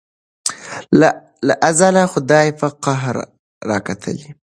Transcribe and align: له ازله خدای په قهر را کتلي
له 1.47 1.53
ازله 1.69 2.03
خدای 2.13 2.47
په 2.59 2.67
قهر 2.83 3.15
را 3.69 3.77
کتلي 3.87 4.27